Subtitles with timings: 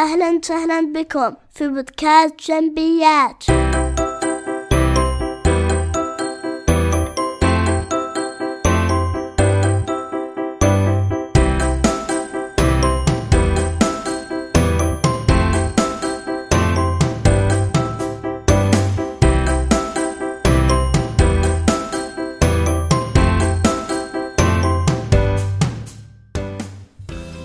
[0.00, 3.44] أهلا وسهلا بكم في بودكاست جنبيات.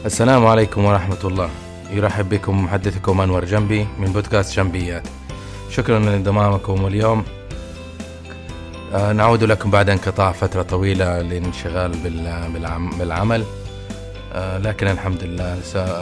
[0.06, 1.65] السلام عليكم ورحمة الله.
[1.92, 5.08] يرحب بكم محدثكم أنور جنبي من بودكاست جنبيات.
[5.70, 7.24] شكرا لانضمامكم اليوم.
[8.94, 13.44] آه، نعود لكم بعد انقطاع فترة طويلة للانشغال بال- بالعم- بالعمل.
[14.34, 15.60] آه، لكن الحمد لله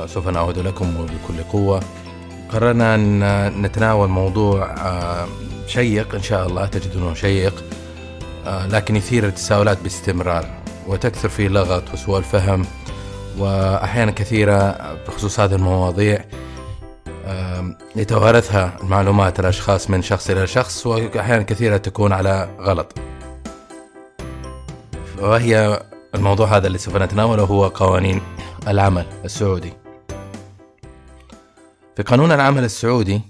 [0.07, 1.83] سوف نعود لكم وبكل قوة.
[2.49, 5.27] قررنا أن نتناول موضوع آه،
[5.67, 7.63] شيق إن شاء الله تجدونه شيق
[8.47, 10.45] لكن يثير التساؤلات باستمرار
[10.87, 12.65] وتكثر فيه لغط وسوء الفهم
[13.37, 16.25] وأحيانا كثيرة بخصوص هذه المواضيع
[17.95, 22.93] يتوارثها المعلومات الأشخاص من شخص إلى شخص وأحيانا كثيرة تكون على غلط.
[25.19, 25.83] وهي
[26.15, 28.21] الموضوع هذا اللي سوف نتناوله هو قوانين
[28.67, 29.73] العمل السعودي.
[31.95, 33.21] في قانون العمل السعودي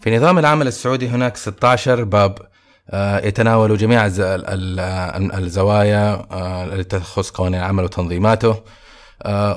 [0.00, 2.38] في نظام العمل السعودي هناك 16 باب
[2.90, 8.56] آه، يتناول جميع الز- ال- ال- الزوايا آه، التي تخص قوانين العمل وتنظيماته.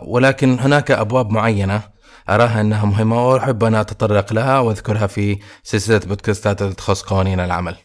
[0.01, 1.81] ولكن هناك أبواب معينة
[2.29, 7.75] أراها أنها مهمة وأحب أن أتطرق لها وأذكرها في سلسلة بودكاستات تخص قوانين العمل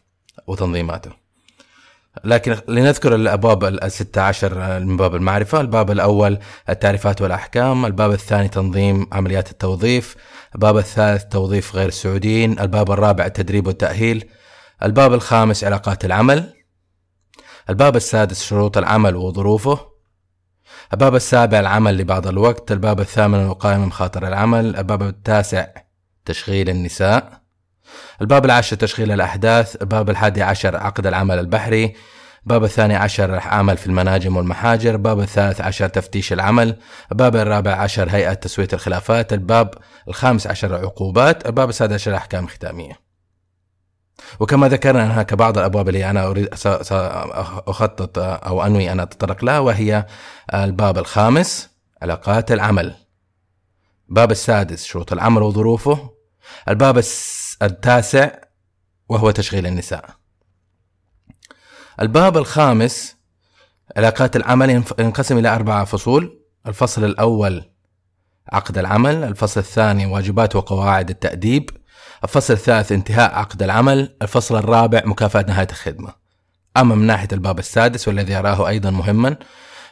[0.46, 1.10] وتنظيماته.
[2.24, 9.06] لكن لنذكر الأبواب ال 16 من باب المعرفة، الباب الأول التعريفات والأحكام، الباب الثاني تنظيم
[9.12, 10.16] عمليات التوظيف،
[10.54, 14.28] الباب الثالث توظيف غير السعوديين، الباب الرابع التدريب والتأهيل،
[14.82, 16.54] الباب الخامس علاقات العمل،
[17.70, 19.89] الباب السادس شروط العمل وظروفه،
[20.92, 22.72] الباب السابع العمل لبعض الوقت.
[22.72, 24.76] الباب الثامن الوقاية من مخاطر العمل.
[24.76, 25.66] الباب التاسع
[26.24, 27.40] تشغيل النساء.
[28.20, 29.76] الباب العاشر تشغيل الأحداث.
[29.82, 31.94] الباب الحادي عشر عقد العمل البحري.
[32.42, 34.94] الباب الثاني عشر العمل في المناجم والمحاجر.
[34.94, 36.76] الباب الثالث عشر تفتيش العمل.
[37.12, 39.32] الباب الرابع عشر هيئة تسوية الخلافات.
[39.32, 39.74] الباب
[40.08, 43.09] الخامس عشر العقوبات الباب السادس عشر أحكام ختامية.
[44.40, 46.92] وكما ذكرنا هناك بعض الأبواب اللي أنا أريد س- س-
[47.68, 50.06] أخطط أو أنوي أن أتطرق لها وهي
[50.54, 51.70] الباب الخامس
[52.02, 52.94] علاقات العمل.
[54.08, 56.10] الباب السادس شروط العمل وظروفه.
[56.68, 57.02] الباب
[57.62, 58.30] التاسع
[59.08, 60.10] وهو تشغيل النساء.
[62.00, 63.16] الباب الخامس
[63.96, 66.40] علاقات العمل ينقسم إلى أربعة فصول.
[66.66, 67.64] الفصل الأول
[68.52, 69.24] عقد العمل.
[69.24, 71.70] الفصل الثاني واجبات وقواعد التأديب.
[72.24, 76.14] الفصل الثالث انتهاء عقد العمل الفصل الرابع مكافأة نهاية الخدمة.
[76.76, 79.36] أما من ناحية الباب السادس والذي أراه أيضا مهما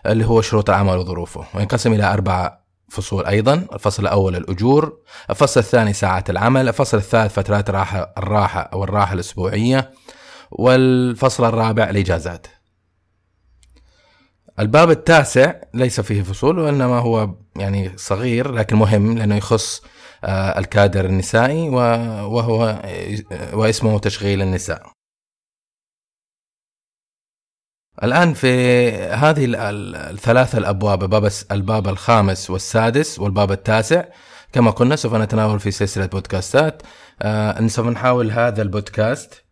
[0.07, 2.59] اللي هو شروط العمل وظروفه وينقسم إلى أربع
[2.89, 4.99] فصول أيضا الفصل الأول الأجور
[5.31, 9.91] الفصل الثاني ساعات العمل الفصل الثالث فترات الراحة الراحة أو الراحة الأسبوعية
[10.51, 12.47] والفصل الرابع الإجازات.
[14.59, 19.83] الباب التاسع ليس فيه فصول وإنما هو يعني صغير لكن مهم لأنه يخص
[20.59, 24.93] الكادر النسائي وهو آه، واسمه تشغيل النساء.
[28.03, 28.49] الآن في
[28.93, 34.05] هذه ال- ال- الثلاثة الأبواب الس- الباب الخامس والسادس والباب التاسع
[34.53, 36.83] كما قلنا سوف نتناول في سلسلة بودكاستات.
[37.23, 39.45] آه، سوف نحاول هذا البودكاست.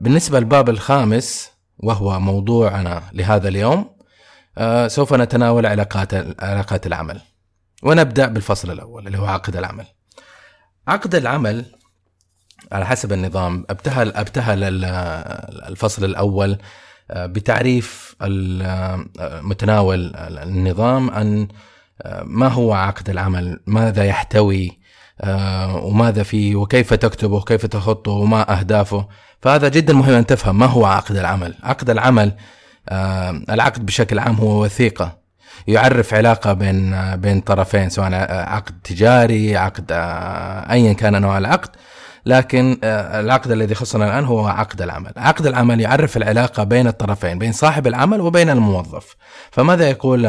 [0.00, 3.94] بالنسبة للباب الخامس وهو موضوعنا لهذا اليوم
[4.58, 7.20] آه، سوف نتناول علاقات علاقات العمل.
[7.84, 9.86] ونبدأ بالفصل الأول اللي هو عقد العمل.
[10.88, 11.64] عقد العمل
[12.72, 14.84] على حسب النظام ابتهل ابتهل ال-
[15.68, 16.58] الفصل الأول
[17.10, 21.48] آه، بتعريف آه، متناول النظام عن
[22.02, 24.78] آه، ما هو عقد العمل ماذا يحتوي
[25.74, 29.08] وماذا فيه وكيف تكتبه وكيف تخطه وما أهدافه.
[29.42, 31.54] فهذا جدا مهم أن تفهم ما هو عقد العمل.
[31.62, 32.32] عقد العمل
[33.50, 35.23] العقد بشكل عام هو وثيقة.
[35.66, 41.70] يعرف علاقة بين بين طرفين سواء آه، عقد تجاري عقد آه، أيا كان نوع العقد.
[42.26, 45.12] لكن آه، العقد الذي يخصنا الآن هو عقد العمل.
[45.16, 49.16] عقد العمل يعرف العلاقة بين الطرفين بين صاحب العمل وبين الموظف.
[49.50, 50.26] فماذا يقول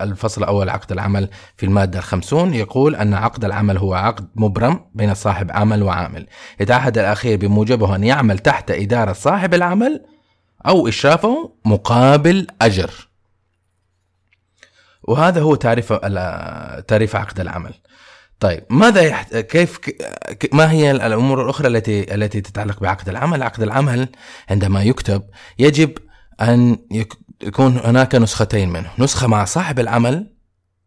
[0.00, 5.14] الفصل الأول عقد العمل في المادة الخمسون؟ يقول أن عقد العمل هو عقد مبرم بين
[5.14, 6.26] صاحب عمل وعامل.
[6.60, 10.04] يتعهد الأخير بموجبه أن يعمل تحت إدارة صاحب العمل
[10.66, 13.07] أو إشرافه مقابل أجر.
[15.08, 15.92] وهذا هو تعريف
[16.88, 17.74] تعريف عقد العمل
[18.40, 19.36] طيب ماذا يحت...
[19.36, 19.80] كيف
[20.52, 24.08] ما هي الأمور الأخرى التي التي تتعلق بعقد العمل؟ عقد العمل
[24.50, 25.22] عندما يكتب
[25.58, 25.98] يجب
[26.40, 27.12] أن يك...
[27.42, 30.34] يكون هناك نسختين منه، نسخة مع صاحب العمل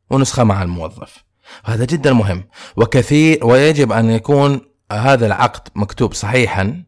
[0.10, 1.24] ونسخة مع الموظف.
[1.66, 2.44] هذا جدا مهم
[2.78, 6.84] وكثير ويجب أن يكون هذا العقد مكتوب صحيحا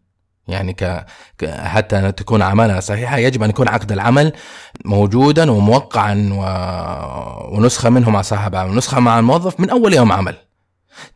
[0.48, 1.06] يعني ك...
[1.46, 4.34] حتى تكون عملها صحيحة يجب أن يكون عقد العمل
[4.86, 7.56] موجودا وموقعا و...
[7.56, 10.36] ونسخة منه مع صاحب عمل ونسخة مع الموظف من أول يوم عمل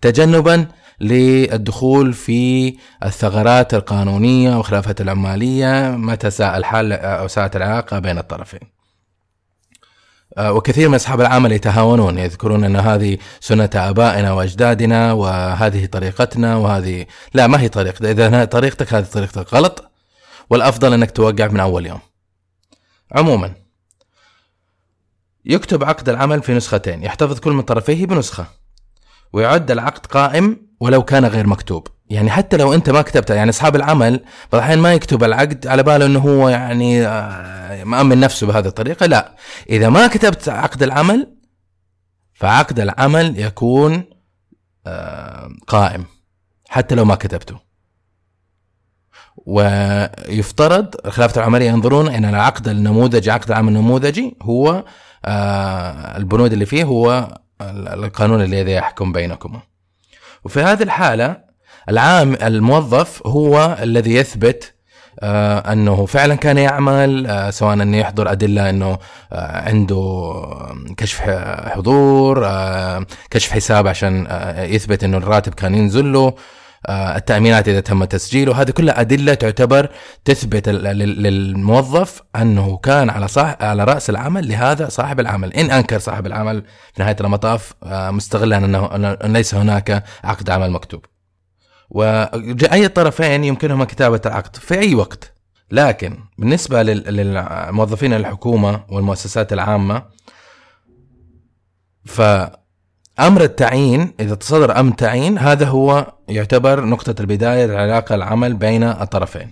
[0.02, 0.68] تجنبا
[1.02, 8.77] للدخول في الثغرات القانونية والخلافات العمالية متى ساء الحال أو ساءت العلاقة بين الطرفين.
[10.38, 17.06] آه، وكثير من أصحاب العمل يتهاونون يذكرون أن هذه سنة آبائنا وأجدادنا وهذه طريقتنا وهذه
[17.34, 19.92] لا ما هي طريقتك إذا طريقتك هذه طريقتك غلط
[20.50, 22.00] والأفضل أنك توقع من أول يوم.
[23.12, 23.54] عموما
[25.46, 28.46] يكتب عقد العمل في نسختين يحتفظ كل من طرفيه بنسخة
[29.34, 33.76] ويعد العقد قائم ولو كان غير مكتوب يعني حتى لو انت ما كتبته يعني أصحاب
[33.76, 34.12] العمل
[34.52, 39.06] بعض الأحيان ما يكتب العقد على باله إنه هو يعني آه، مأمن نفسه بهذه الطريقة
[39.06, 39.36] لا.
[39.70, 41.38] إذا ما كتبت عقد العمل
[42.34, 44.04] فعقد العمل يكون
[44.88, 46.06] آه، قائم
[46.70, 47.68] حتى لو ما كتبته.
[49.46, 54.84] ويفترض الخلافة العملية ينظرون إن العقد النموذجي عقد العمل النموذجي هو
[55.26, 59.62] آه، البنود اللي فيه هو القانون الذي يحكم بينكما
[60.44, 61.47] وفي هذه الحالة
[61.90, 64.74] العام الموظف هو الذي يثبت
[65.20, 68.98] آه أنه فعلا كان يعمل آه سواء انه يحضر أدلة أنه
[69.32, 70.34] آه عنده
[70.98, 71.22] كشف
[71.68, 72.48] حضور
[73.32, 76.34] كشف حساب عشان يثبت أنه الراتب كان ينزل له
[76.90, 78.62] التأمينات إذا تم تسجيله.
[78.62, 79.90] هذه كلها أدلة تعتبر
[80.26, 85.54] تثبت للموظف أنه كان على صح على رأس العمل لهذا صاحب العمل.
[85.54, 86.64] إن أنكر صاحب العمل
[86.94, 91.06] في نهاية المطاف مستغلا أنه ليس هناك عقد عمل مكتوب.
[91.90, 95.34] وأي الطرفين يمكنهما كتابة العقد في أي وقت
[95.72, 100.04] لكن بالنسبة للموظفين الحكومة والمؤسسات العامة
[102.06, 102.22] ف
[103.20, 109.52] أمر التعيين إذا تصدر أمر تعيين هذا هو يعتبر نقطة البداية لعلاقة العمل بين الطرفين.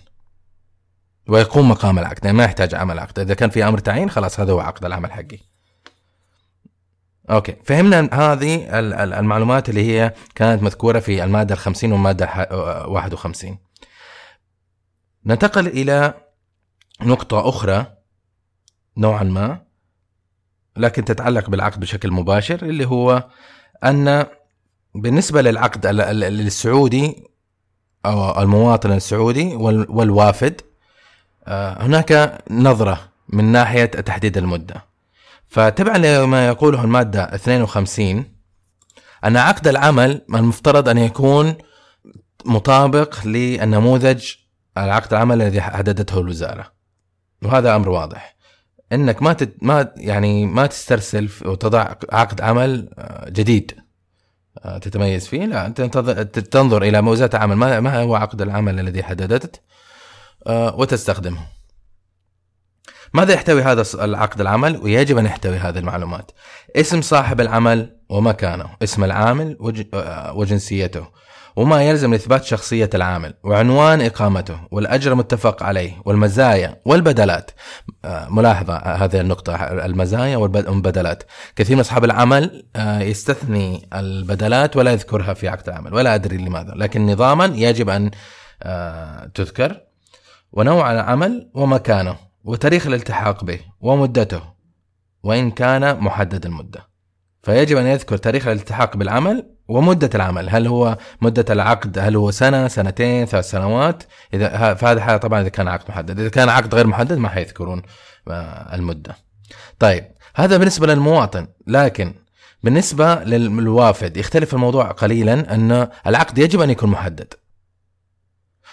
[1.28, 4.54] ويقوم مقام العقد يعني ما يحتاج عمل عقد، إذا كان في أمر تعيين خلاص هذا
[4.54, 5.40] هو عقد العمل حقي.
[7.30, 8.80] أوكي فهمنا هذه
[9.20, 12.26] المعلومات اللي هي كانت مذكورة في المادة الخمسين والمادة
[12.88, 13.58] واحد وخمسين.
[15.26, 16.14] ننتقل إلى
[17.02, 17.86] نقطة أخرى
[18.98, 19.62] نوعا ما
[20.78, 23.30] لكن تتعلق بالعقد بشكل مباشر اللي هو
[23.84, 24.26] أن
[24.96, 27.24] بالنسبة للعقد السعودي
[28.06, 30.62] أو المواطن السعودي والوافد
[31.48, 34.86] آه، هناك نظرة من ناحية تحديد المدة
[35.56, 38.26] فتبعا لما يقوله المادة 52
[39.26, 41.56] أن عقد العمل المفترض أن يكون
[42.46, 44.34] مطابق للنموذج
[44.78, 46.72] العقد العمل الذي حددته الوزارة.
[47.44, 48.36] وهذا أمر واضح.
[48.94, 53.72] إنك ما تت ما يعني ما تسترسل وتضع عقد عمل آه، جديد
[54.66, 55.46] آه، تتميز فيه.
[55.46, 55.82] لا أنت
[56.40, 59.60] تنظر إلى موزات العمل ما, ما هو عقد العمل الذي حددته
[60.48, 61.55] آه، وتستخدمه.
[63.16, 66.32] ماذا يحتوي هذا العقد العمل؟ ويجب أن يحتوي هذه المعلومات.
[66.76, 69.58] اسم صاحب العمل ومكانه اسم العامل
[70.36, 71.08] وجنسيته
[71.56, 77.52] وما يلزم لإثبات شخصية العامل وعنوان إقامته والأجر المتفق عليه والمزايا والبدلات.
[78.06, 81.24] آه، ملاحظة هذه النقطة المزايا والبدلات.
[81.56, 86.74] كثير من أصحاب العمل آه، يستثني البدلات ولا يذكرها في عقد العمل ولا أدري لماذا.
[86.76, 88.12] لكن نظاما يجب
[88.64, 89.82] آه، تذكر.
[90.52, 92.25] ونوع العمل ومكانه.
[92.46, 94.42] وتاريخ الالتحاق به ومدته
[95.24, 96.88] وإن كان محدد المدة.
[97.44, 100.50] فيجب أن يذكر تاريخ الالتحاق بالعمل ومدة العمل.
[100.50, 105.42] هل هو مدة العقد؟ هل هو سنة سنتين ثلاث سنوات؟ إذا في هذه الحالة طبعا
[105.42, 106.20] إذا كان عقد محدد.
[106.20, 107.82] إذا كان عقد غير محدد ما حيذكرون
[108.28, 109.16] آه، المدة.
[109.80, 111.48] طيب هذا بالنسبة للمواطن.
[111.68, 112.14] لكن
[112.64, 117.34] بالنسبة للوافد يختلف الموضوع قليلا أن العقد يجب أن يكون محدد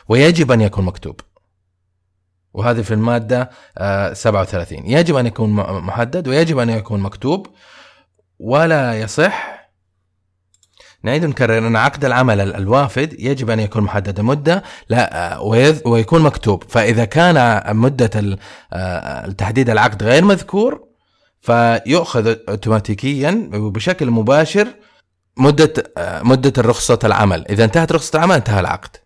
[0.09, 1.21] ويجب أن يكون مكتوب.
[2.55, 3.51] وهذه في المادة
[4.13, 5.51] 37 آه، يجب أن يكون
[5.83, 7.47] محدد ويجب أن يكون مكتوب
[8.39, 9.63] ولا يصح.
[11.05, 15.39] نعيد ونكرر أن عقد العمل الوافد يجب أن يكون محدد المده لا
[15.85, 16.65] ويكون مكتوب.
[16.69, 18.39] فإذا كان مدة
[18.73, 20.85] آه، تحديد العقد غير مذكور
[21.41, 24.69] فيؤخذ اوتوماتيكيا وبشكل مباشر
[25.37, 27.45] مدة آه، مدة الرخصه العمل.
[27.51, 28.97] إذا انتهت رخصة العمل انتهى العقد.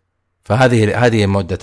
[0.46, 1.58] فهذه هذه مدة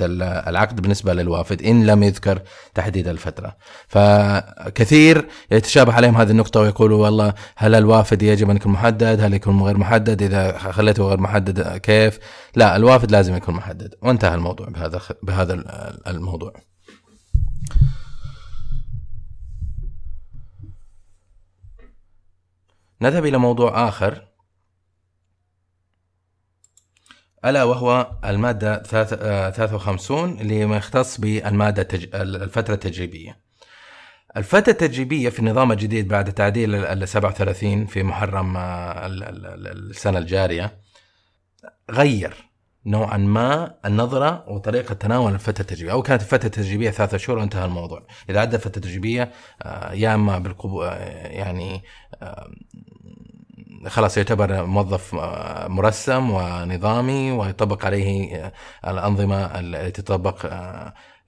[0.48, 2.42] العقد بالنسبة للوافد إن لم يذكر
[2.74, 3.58] تحديد الفترة.
[3.88, 9.62] فكثير يتشابه عليهم هذه النقطة ويقولوا والله هل الوافد يجب أن يكون محدد؟ هل يكون
[9.62, 12.20] غير محدد؟ إذا خليته غير محدد كيف؟
[12.56, 13.96] لا الوافد لازم يكون محدد.
[14.02, 15.54] وانتهى الموضوع بهذا بهذا
[16.08, 16.54] الموضوع.
[23.02, 24.33] نذهب إلى موضوع آخر.
[27.46, 32.16] ألا وهو المادة 53 اللي ما يختص بالمادة التج...
[32.16, 33.38] الفترة التجريبية.
[34.38, 40.78] الفترة التجريبية في النظام الجديد بعد تعديل ال 37 في محرم السنة الجارية
[41.92, 42.34] غير
[42.86, 48.08] نوعا ما النظرة وطريقة تناول الفترة التجريبية أو كانت الفترة التجريبية ثلاثة شهور وانتهى الموضوع
[48.30, 49.32] إذا عدى الفترة التجريبية
[49.92, 51.84] يا إما بالقبو يعني
[53.88, 55.14] خلاص يعتبر موظف
[55.70, 58.54] مرسم ونظامي ويطبق عليه
[58.88, 60.46] الأنظمة التي تطبق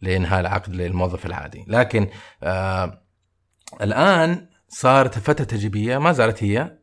[0.02, 1.66] لإنهاء العقد للموظف العادي.
[1.68, 2.08] لكن
[3.82, 6.78] الآن صارت الفترة التجريبية ما زالت هي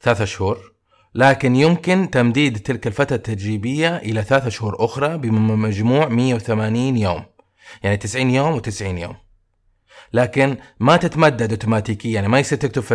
[0.00, 0.74] ثلاثة شهور
[1.14, 7.24] لكن يمكن تمديد تلك الفترة التجريبية إلى ثلاثة شهور أخرى بمجموع 180 يوم.
[7.82, 9.16] يعني 90 يوم و90 يوم.
[10.12, 12.94] لكن ما تتمدد اوتوماتيكيا يعني ما يصير تكتب في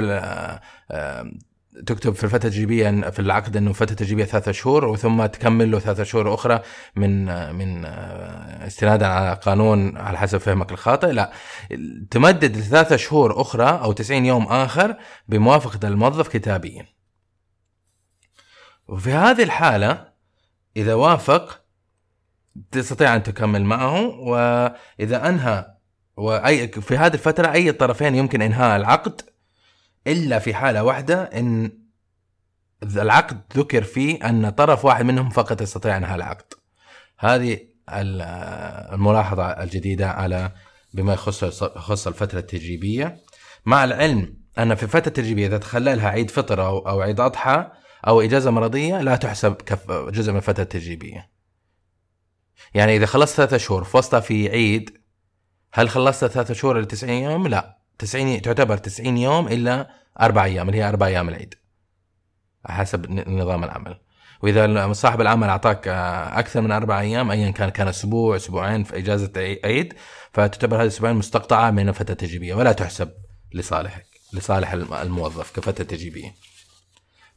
[1.86, 6.04] تكتب في الفترة التجريبية في العقد إنه فترة تجريبية ثلاثة شهور وثم تكمل له ثلاثة
[6.04, 6.62] شهور أخرى
[6.96, 11.12] من من استنادا على قانون على حسب فهمك الخاطئ.
[11.12, 11.32] لا
[12.12, 14.96] تمدد لثلاثة شهور أخرى أو 90 يوم آخر
[15.28, 16.86] بموافقة الموظف كتابيا.
[18.88, 20.10] وفي هذه الحالة
[20.78, 21.62] إذا وافق
[22.72, 25.66] تستطيع أن تكمل معه وإذا أنهى
[26.18, 29.22] وأي في هذه الفترة أي الطرفين يمكن إنهاء العقد
[30.08, 31.72] إلا في حالة واحدة إن
[32.84, 36.54] العقد ذكر فيه أن طرف واحد منهم فقط يستطيع انهاء العقد.
[37.18, 37.60] هذه
[38.94, 40.52] الملاحظة الجديدة على
[40.94, 43.18] بما يخص الفترة التجريبية
[43.66, 47.68] مع العلم أن في الفترة التجريبية إذا تخللها عيد فطر أو عيد أضحى
[48.08, 49.58] أو إجازة مرضية لا تحسب
[49.90, 51.30] جزء من الفترة التجريبية.
[52.74, 55.02] يعني إذا خلصت ثلاثة شهور وسطها في عيد
[55.74, 59.90] هل خلصت ثلاثة شهور ل 90 يوم؟ لا 90 تعتبر 90 يوم إلا
[60.22, 61.56] أربع أيام اللي هي أربع أيام العيد
[62.66, 64.00] حسب نظام العمل
[64.42, 65.88] وإذا صاحب العمل أعطاك
[66.38, 69.94] أكثر من أربع أيام ايا كان كان أسبوع أسبوعين في إجازة عيد
[70.34, 73.12] فتعتبر هذه الأسبوعين مستقطعة من الفترة التجريبيه ولا تحسب
[73.54, 76.36] لصالحك لصالح الموظف كفترة تجريبية.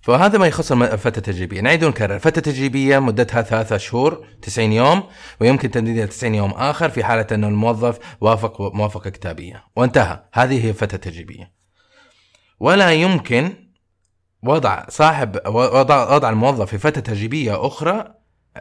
[0.03, 5.03] فهذا ما يخص الفترة التجريبية نعيد ونكرر الفترة التجريبية مدتها ثلاثة شهور 90 يوم
[5.41, 9.65] ويمكن تمديدها 90 يوم آخر في حالة أن الموظف وافق موافقة كتابية.
[9.77, 10.23] وانتهى.
[10.33, 11.53] هذه هي الفترة التجريبية
[12.61, 13.53] ولا يمكن
[14.43, 18.15] وضع صاحب وضع وضع الموظف في فترة تجريبية أخرى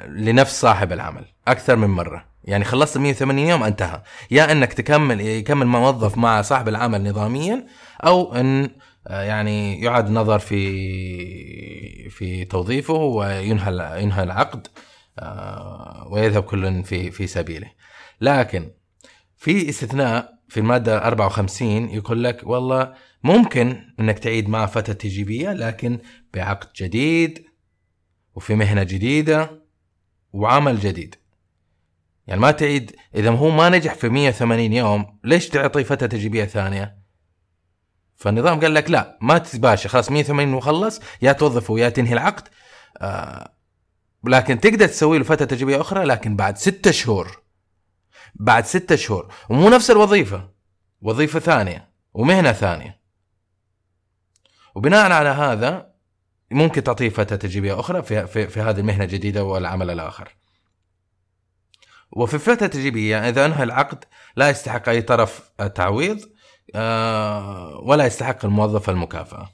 [0.07, 1.25] لنفس صاحب العمل.
[1.47, 2.25] أكثر من مرة.
[2.43, 4.01] يعني خلصت 180 يوم انتهى.
[4.31, 7.65] يا إنك تكمل يكمل موظف مع صاحب العمل نظاميا
[8.05, 8.69] أو إن
[9.09, 14.67] يعني يعاد النظر في في توظيفه وينهى ينهى العقد
[15.19, 17.71] آه، ويذهب كل في في سبيله
[18.21, 18.71] لكن
[19.37, 22.93] في استثناء في المادة 54 يقول لك والله
[23.23, 25.99] ممكن إنك تعيد معه فترة تجريبية لكن
[26.33, 27.45] بعقد جديد
[28.35, 29.61] وفي مهنة جديدة
[30.33, 31.15] وعمل جديد
[32.27, 37.00] يعني ما تعيد إذا هو ما نجح في 180 يوم ليش تعطي فترة تجريبية ثانية؟
[38.21, 42.47] فالنظام قال لك لا ما تباشر خلاص 180 وخلص يا توظفه يا تنهي العقد.
[42.97, 43.53] آه
[44.23, 47.41] لكن تقدر تسوي له فترة تجريبية أخرى لكن بعد ستة شهور.
[48.35, 49.33] بعد ستة شهور.
[49.49, 50.49] ومو نفس الوظيفة
[51.01, 53.01] وظيفة ثانية ومهنة ثانية.
[54.75, 55.91] وبناء على هذا
[56.51, 60.35] ممكن تعطيه فترة تجريبية أخرى في, في, في هذه المهنة الجديدة والعمل الآخر.
[62.11, 64.03] وفي الفترة التجريبيه إذا انهى العقد
[64.35, 66.19] لا يستحق أي طرف التعويض
[67.83, 69.49] ولا يستحق الموظف المكافأة.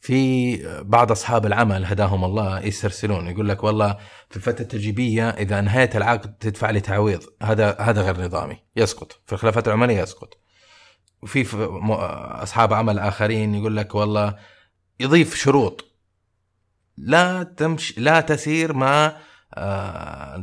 [0.00, 3.98] في بعض أصحاب العمل هداهم الله يسترسلون يقول لك والله
[4.30, 7.22] في الفترة التجريبية إذا أنهيت العقد تدفع لي تعويض.
[7.42, 8.56] هذا هذا غير نظامي.
[8.76, 9.20] يسقط.
[9.26, 10.38] في الخلافات العمالية يسقط.
[11.22, 11.46] وفي
[12.42, 14.36] أصحاب عمل آخرين يقول لك والله
[15.00, 15.84] يضيف شروط.
[16.96, 19.16] لا تمشي لا تسير مع آه،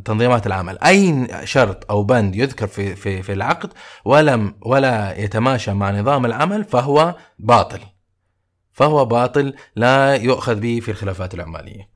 [0.05, 0.77] تنظيمات العمل.
[0.79, 3.73] أي شرط أو بند يذكر في في في العقد
[4.05, 7.79] ولم ولا يتماشى مع نظام العمل فهو باطل.
[8.71, 11.89] فهو باطل لا يؤخذ به في الخلافات العماليه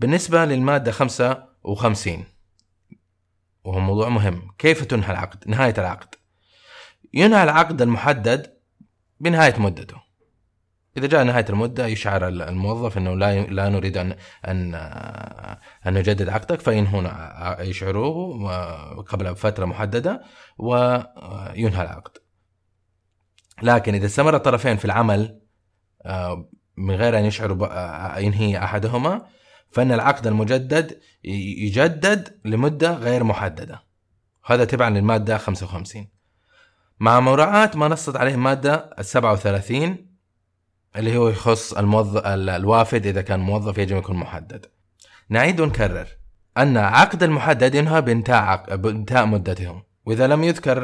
[0.00, 2.24] بالنسبة للمادة 55
[3.64, 6.14] وهو موضوع مهم كيف تنهى العقد؟ نهاية العقد.
[7.14, 8.54] ينهى العقد المحدد
[9.20, 10.01] بنهاية مدته.
[10.96, 14.16] إذا جاء نهاية المدة يشعر الموظف إنه لا لا نريد ان
[14.48, 14.74] أن
[15.86, 17.10] أن نجدد عقدك فينهون
[17.60, 20.22] يشعروه قبل فترة محددة
[20.58, 22.18] وينهى العقد.
[23.62, 25.40] لكن إذا استمر الطرفين في العمل
[26.06, 29.26] آه، من غير أن يشعروا آه، ينهي أحدهما
[29.70, 33.82] فإن العقد المجدد يجدد لمدة غير محددة.
[34.44, 36.08] هذا تبعا للمادة 55.
[37.00, 40.11] مع مراعاة ما نصت عليه المادة 37
[40.96, 44.66] اللي هو يخص الموظف الوافد إذا كان موظف يجب يكون محدد.
[45.28, 46.06] نعيد ونكرر.
[46.58, 48.74] أن عقد المحدد ينهى بانتهاء عق...
[48.74, 49.82] بانتهاء مدتهم.
[50.06, 50.78] وإذا لم يذكر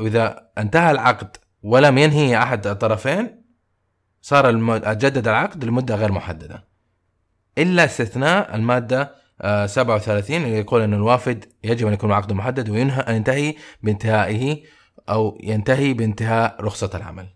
[0.00, 3.42] وإذا انتهى العقد ولم ينهي أحد الطرفين
[4.22, 4.76] صار الم...
[4.76, 6.64] جدد العقد لمدة غير محددة.
[7.58, 9.14] إلا استثناء المادة
[9.66, 14.62] 37 اللي يقول أن الوافد يجب أن يكون عقد محدد وينهى ينتهي بانتهائه
[15.08, 17.26] أو ينتهي بانتهاء رخصة العمل.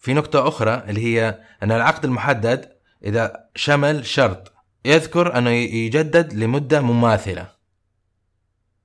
[0.00, 2.72] في نقطة أخرى اللي هي أن العقد المحدد
[3.04, 4.52] إذا شمل شرط
[4.84, 7.48] يذكر أنه يجدد لمدة مماثلة.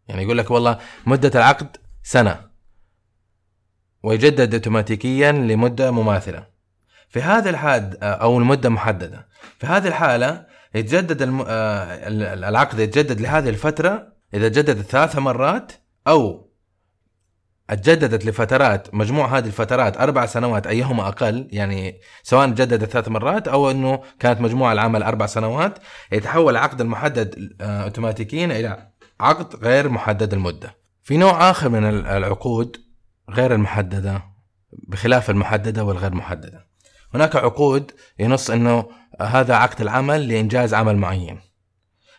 [0.07, 2.50] يعني يقول لك والله مدة العقد سنة.
[4.03, 6.48] ويجدد اوتوماتيكيا لمدة مماثلة.
[7.10, 9.27] في هذا الحال أو المدة محددة.
[9.60, 10.45] في هذه الحالة
[10.75, 11.45] يتجدد الم...
[12.43, 15.72] العقد يتجدد لهذه الفترة إذا جددت ثلاث مرات
[16.07, 16.45] أو
[17.69, 23.72] اتجددت لفترات مجموع هذه الفترات أربع سنوات أيهما أقل يعني سواء جددت ثلاث مرات أو
[23.72, 25.79] إنه كانت مجموع العمل أربع سنوات
[26.12, 30.75] يتحول العقد المحدد آه، اوتوماتيكيا إلى عقد غير محدد المدة.
[31.03, 32.77] في نوع آخر من العقود
[33.29, 34.24] غير المحددة
[34.88, 36.67] بخلاف المحددة والغير محددة.
[37.13, 38.86] هناك عقود ينص إنه
[39.22, 41.39] هذا عقد العمل لإنجاز عمل معين.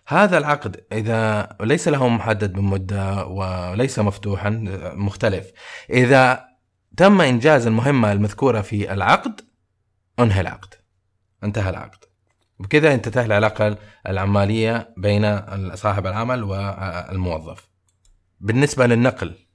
[0.08, 4.50] هذا العقد إذا ليس له محدد بمدة وليس مفتوحا
[4.94, 5.52] مختلف.
[5.90, 6.44] إذا
[6.96, 9.40] تم إنجاز المهمة المذكورة في العقد
[10.18, 10.74] انهي العقد؟
[11.44, 12.04] انتهى العقد.
[12.58, 15.40] بكذا انتهت العلاقة العمالية بين
[15.74, 17.68] صاحب العمل والموظف.
[18.40, 19.45] بالنسبة للنقل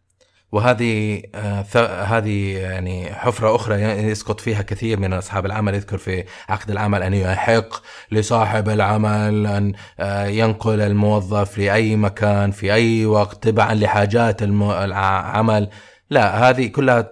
[0.51, 1.65] وهذه آه
[2.03, 7.13] هذه يعني حفرة أخرى يسقط فيها كثير من أصحاب العمل يذكر في عقد العمل أن
[7.13, 7.81] يحق
[8.11, 15.69] لصاحب العمل أن آه ينقل الموظف لأي مكان في أي وقت تبعا لحاجات العمل.
[16.09, 17.11] لا هذه كلها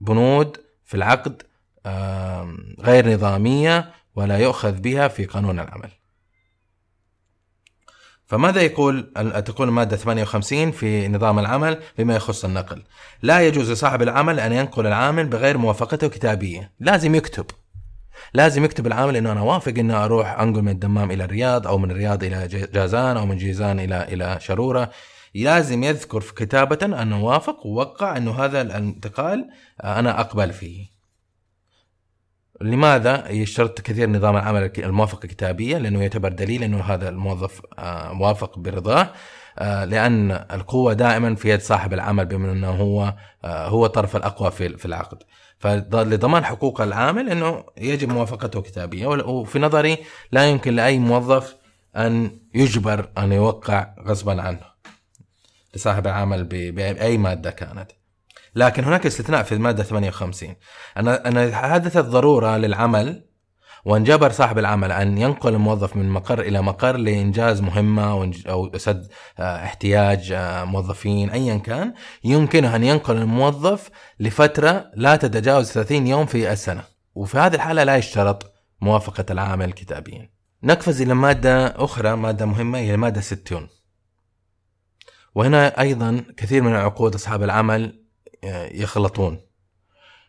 [0.00, 1.42] بنود في العقد
[1.86, 5.90] آه غير نظامية ولا يؤخذ بها في قانون العمل.
[8.26, 9.12] فماذا يقول
[9.44, 12.82] تقول المادة 58 في نظام العمل بما يخص النقل؟
[13.22, 16.72] لا يجوز لصاحب العمل أن ينقل العامل بغير موافقته كتابية.
[16.80, 17.46] لازم يكتب.
[18.34, 21.90] لازم يكتب العامل إنه أنا وافق إني أروح أنقل من الدمام إلى الرياض أو من
[21.90, 24.90] الرياض إلى جازان أو من جيزان إلى إلى شروره
[25.34, 29.48] لازم يذكر في كتابة أنه وافق ووقع إنه هذا الانتقال
[29.84, 30.95] أنا أقبل فيه.
[32.60, 38.58] لماذا يشترط كثير نظام العمل الموافقة كتابية لأنه يعتبر دليل أنه هذا الموظف آه، موافق
[38.58, 39.12] برضاه
[39.58, 43.14] آه، لأن القوة دائما في يد صاحب العمل بما أنه هو
[43.44, 45.22] آه، هو الطرف الأقوى في في العقد.
[45.58, 49.06] فلضمان حقوق العامل أنه يجب موافقته كتابية.
[49.06, 49.98] وفي نظري
[50.32, 51.56] لا يمكن لأي موظف
[51.96, 54.60] أن يجبر أن يوقع غصبا عنه
[55.74, 57.90] لصاحب العمل بأي مادة كانت.
[58.56, 60.54] لكن هناك استثناء في المادة 58
[60.98, 63.26] ان ان حدثت ضرورة للعمل
[63.84, 69.64] وانجبر صاحب العمل أن ينقل الموظف من مقر إلى مقر لإنجاز مهمة أو سد آه،
[69.64, 73.90] احتياج آه، موظفين ايا كان يمكنه أن ينقل الموظف
[74.20, 76.82] لفترة لا تتجاوز 30 يوم في السنة.
[77.14, 80.30] وفي هذه الحالة لا يشترط موافقة العامل كتابيا
[80.62, 83.68] نقفز إلى مادة أخرى مادة مهمة هي الماده 60
[85.34, 88.05] وهنا أيضا كثير من عقود أصحاب العمل
[88.74, 89.40] يخلطون.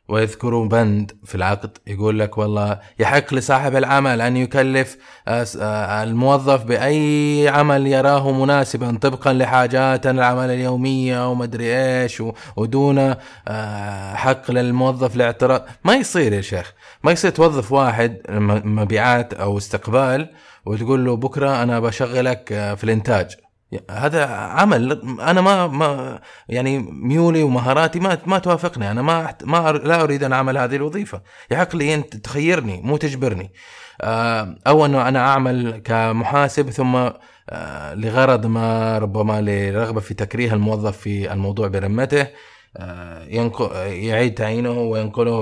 [0.09, 7.87] ويذكرون بند في العقد يقول لك والله يحق لصاحب العمل أن يكلف الموظف بأي عمل
[7.87, 12.23] يراه مناسبا طبقا لحاجات العمل اليومية أو مدري إيش
[12.55, 13.15] ودون
[14.15, 15.65] حق للموظف لاعتراض.
[15.83, 16.73] ما يصير يا شيخ.
[17.03, 18.17] ما يصير توظف واحد
[18.65, 20.29] مبيعات أو استقبال
[20.65, 23.35] وتقول له بكرة أنا بشغلك في الإنتاج.
[23.91, 25.01] هذا عمل.
[25.21, 28.91] أنا ما ما يعني ميولي ومهاراتي ما ما توافقني.
[28.91, 31.21] أنا ما ما لا أريد أن أعمل هذه الوظيفة.
[31.51, 33.51] يحق لي انت تخيرني مو تجبرني.
[34.01, 37.09] آه، أو انه أنا أعمل كمحاسب ثم
[37.49, 42.27] آه، لغرض ما ربما لرغبة في تكريه الموظف في الموضوع برمته
[42.77, 43.23] آه،
[43.87, 45.33] يعيد تعيينه وينقله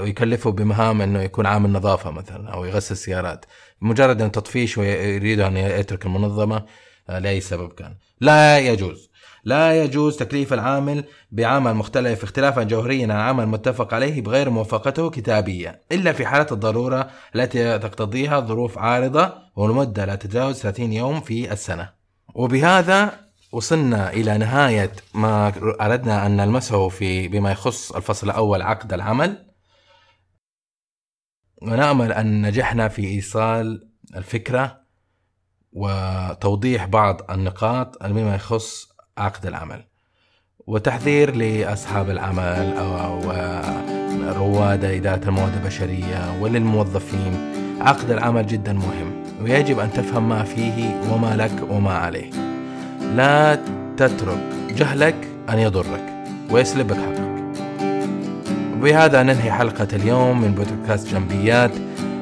[0.00, 3.44] ويكلفه بمهام إنه يكون عامل نظافة مثلا أو يغسل سيارات.
[3.80, 6.64] مجرد أن تطفيش ويريد أن يترك المنظمة
[7.08, 7.94] لأي سبب كان.
[8.20, 9.10] لا يجوز.
[9.44, 15.82] لا يجوز تكليف العامل بعمل مختلف اختلافا جوهريا عن عمل متفق عليه بغير موافقته كتابية
[15.92, 21.92] إلا في حالة الضرورة التي تقتضيها ظروف عارضة والمدة لا تتجاوز 30 يوم في السنة.
[22.34, 29.46] وبهذا وصلنا إلى نهاية ما أردنا أن نلمسه في بما يخص الفصل الأول عقد العمل.
[31.62, 34.85] ونأمل أن نجحنا في إيصال الفكرة
[35.76, 39.84] وتوضيح بعض النقاط مما يخص عقد العمل
[40.66, 43.20] وتحذير لأصحاب العمل أو
[44.38, 47.52] رواد إدارة المواد البشرية وللموظفين.
[47.80, 52.30] عقد العمل جدا مهم ويجب أن تفهم ما فيه وما لك وما عليه.
[53.14, 53.58] لا
[53.96, 57.44] تترك جهلك أن يضرك ويسلبك حقك.
[58.76, 61.72] وبهذا ننهي حلقة اليوم من بودكاست جنبيات.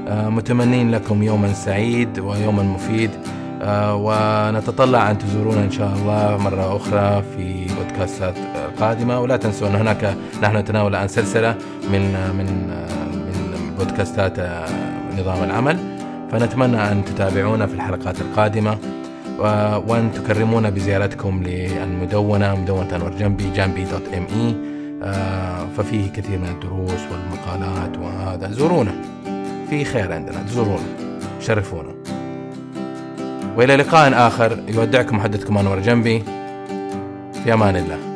[0.09, 3.11] آه، متمنين لكم يوما سعيد ويوما مفيد.
[3.11, 3.34] آه،
[3.67, 8.35] ونتطلع أن تزورونا إن شاء الله مرة أخرى في بودكاستات
[8.81, 9.21] قادمة.
[9.21, 11.55] ولا تنسوا أن هناك نحن نتناول الآن سلسلة
[11.93, 12.03] من
[12.39, 12.47] من
[13.13, 14.39] من بودكاستات
[15.19, 15.79] نظام العمل.
[16.33, 18.79] فنتمنى أن تتابعونا في الحلقات القادمة
[19.89, 26.49] وأن تكرمونا بزيارتكم للمدونة مدونة أنور جنبي جنبي دوت إم إي آه، ففيه كثير من
[26.49, 28.51] الدروس والمقالات وهذا.
[28.51, 28.93] زورونا
[29.71, 30.87] في خير عندنا زورونا
[31.41, 32.04] شرفونا.
[33.57, 34.59] وإلى لقاء آخر.
[34.69, 36.23] يودعكم محدثكم أنور جنبي.
[37.45, 38.14] في أمان الله.